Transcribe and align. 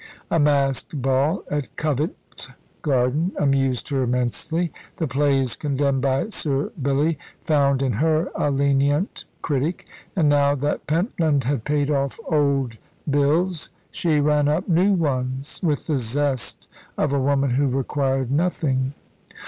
A 0.31 0.39
masked 0.39 0.99
ball 0.99 1.43
at 1.51 1.75
Covent 1.75 2.49
Garden 2.81 3.33
amused 3.37 3.89
her 3.89 4.01
immensely; 4.01 4.71
the 4.97 5.05
plays 5.05 5.55
condemned 5.55 6.01
by 6.01 6.29
Sir 6.29 6.71
Billy 6.81 7.19
found 7.45 7.83
in 7.83 7.93
her 7.93 8.31
a 8.33 8.49
lenient 8.49 9.25
critic; 9.43 9.85
and 10.15 10.27
now 10.27 10.55
that 10.55 10.87
Pentland 10.87 11.43
had 11.43 11.65
paid 11.65 11.91
off 11.91 12.19
old 12.25 12.77
bills, 13.07 13.69
she 13.91 14.19
ran 14.19 14.47
up 14.47 14.67
new 14.67 14.93
ones 14.95 15.59
with 15.61 15.85
the 15.85 15.99
zest 15.99 16.67
of 16.97 17.13
a 17.13 17.19
woman 17.21 17.51
who 17.51 17.67
required 17.67 18.31
nothing. 18.31 18.95